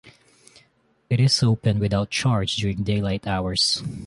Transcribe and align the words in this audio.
It 1.11 1.19
is 1.19 1.43
open 1.43 1.77
without 1.77 2.09
charge 2.09 2.55
during 2.55 2.81
daylight 2.83 3.27
hours. 3.27 3.83